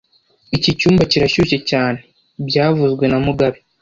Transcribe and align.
Iki 0.55 0.71
cyumba 0.79 1.01
kirashyushye 1.11 1.57
cyane 1.69 1.99
byavuzwe 2.47 3.03
na 3.07 3.17
mugabe 3.25 3.57